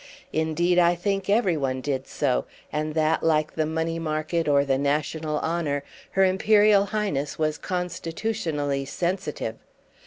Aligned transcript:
Indeed 0.33 0.79
I 0.79 0.95
think 0.95 1.29
every 1.29 1.55
one 1.55 1.79
did 1.79 2.07
so, 2.07 2.45
and 2.73 2.95
that, 2.95 3.21
like 3.21 3.53
the 3.53 3.67
money 3.67 3.99
market 3.99 4.47
or 4.47 4.65
the 4.65 4.79
national 4.79 5.37
honour, 5.41 5.83
her 6.17 6.23
Imperial 6.25 6.85
Highness 6.85 7.37
was 7.37 7.59
constitutionally 7.59 8.83
sensitive. 8.83 9.57